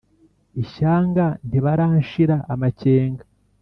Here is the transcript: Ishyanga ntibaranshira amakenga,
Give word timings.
Ishyanga 0.63 1.25
ntibaranshira 1.47 2.35
amakenga, 2.53 3.23